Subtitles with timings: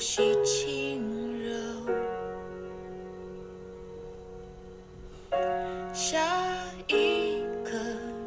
[0.00, 1.52] 吸轻柔。
[5.92, 6.18] 下
[6.88, 7.76] 一刻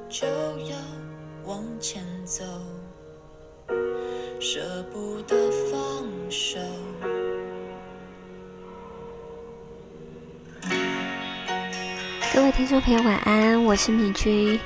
[0.07, 0.27] 就
[0.69, 0.77] 要
[1.45, 2.43] 往前走，
[4.39, 6.59] 舍不得放手。
[12.31, 14.59] 各位听众朋友，晚安，我是米居。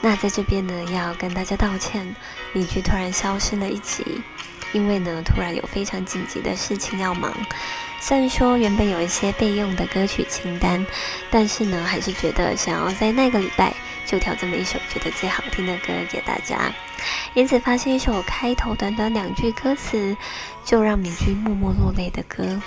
[0.00, 2.14] 那在这边呢，要跟大家道歉，
[2.52, 4.22] 米居突然消失了一集。
[4.72, 7.32] 因为呢，突然有非常紧急的事情要忙。
[8.00, 10.84] 虽然说原本有一些备用的歌曲清单，
[11.30, 13.72] 但是呢，还是觉得想要在那个礼拜
[14.04, 16.72] 就挑这么一首觉得最好听的歌给大家。
[17.34, 20.16] 因此，发现一首开头短短两句歌词
[20.64, 22.60] 就让米君默默落泪的歌，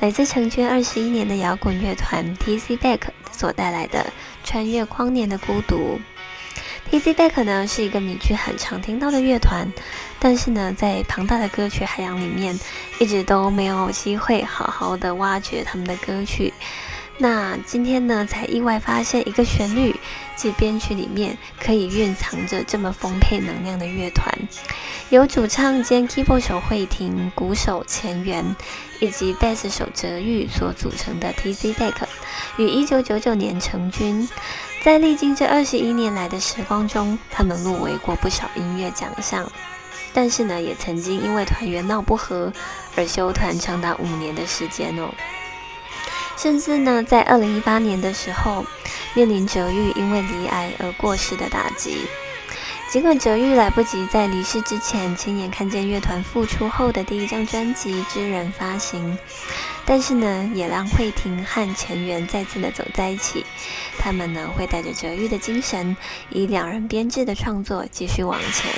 [0.00, 2.76] 来自成军二十一年的摇滚乐团 T.C.
[2.76, 3.00] Back
[3.30, 4.00] 所带来的
[4.48, 5.76] 《穿越光年的孤独》。
[6.92, 7.14] T.C.
[7.14, 9.66] Back 呢是一个米居很常听到的乐团，
[10.18, 12.60] 但是呢，在庞大的歌曲海洋里面，
[12.98, 16.52] 一直都没有机会好好的挖掘他们的歌曲。
[17.16, 19.96] 那今天呢，才意外发现一个旋律
[20.36, 24.30] 及编曲里面可以蕴藏着这么丰沛能量的乐团，
[25.08, 28.44] 由主唱兼 keyboard 手慧婷、鼓手前原
[29.00, 31.72] 以及贝斯手哲玉所组成的 T.C.
[31.72, 32.02] Back，
[32.58, 34.28] 于一九九九年成军。
[34.84, 39.48] 在历经这二十一年来的时光中，他们入围过不少音乐奖项，
[40.12, 42.52] 但是呢，也曾经因为团员闹不和
[42.96, 45.08] 而休团长达五年的时间哦。
[46.36, 48.66] 甚至呢，在二零一八年的时候，
[49.14, 52.08] 面临哲玉因为离癌而过世的打击。
[52.92, 59.16] 尽管哲玉来不及在离世之前亲眼看见乐团复出后的第一张专辑《知人》发行。
[59.86, 63.46] 但是呢，也让慧婷和成员再次的走在一起。
[63.98, 65.96] 他们呢，会带着哲玉的精神，
[66.28, 68.70] 以两人编制的创作继续往前。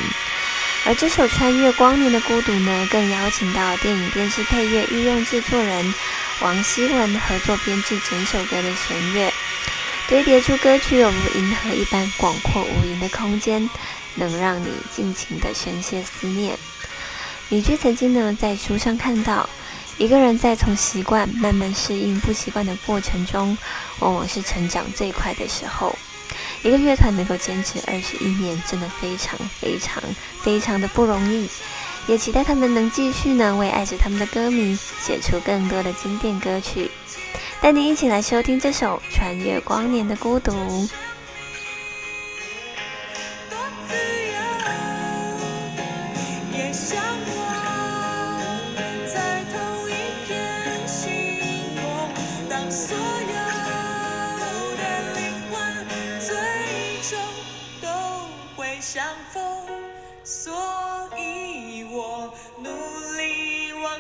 [0.87, 5.93] 而这首《穿越光年的孤独》呢，更邀请到电影电视配乐御用制作人
[6.41, 9.33] 王希文合作编制整首歌的弦乐，
[10.15, 13.69] 堆叠出歌曲有如银河一般广阔无垠的空间，
[14.15, 16.57] 能让你尽情的宣泄思念。
[17.49, 19.49] 米居曾经呢，在书上看到。
[19.99, 23.59] 一个人在从习惯慢慢适应不习惯的过程中，
[23.99, 25.93] 往往是成长最快的时候。
[26.63, 30.01] 一个乐团能够坚持二十一年，真的非常非常
[30.41, 31.49] 非常的不容易。
[32.07, 36.91] 也期待他们能继续呢，为爱着他们的歌迷写出更多的经典歌曲。
[37.61, 40.53] 带你一起来收听这首《穿越光年的孤独》。
[58.81, 59.43] 相逢，
[60.23, 60.53] 所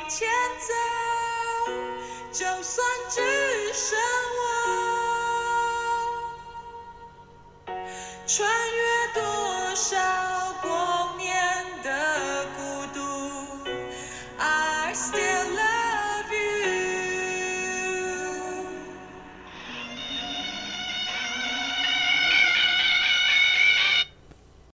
[0.06, 0.28] 前
[0.60, 0.75] 走，
[2.31, 3.98] 就算只剩
[7.66, 7.69] 我，
[8.26, 8.82] 穿越
[9.15, 10.03] 多少。